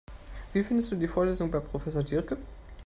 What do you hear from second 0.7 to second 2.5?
du die Vorlesungen bei Professor Diercke?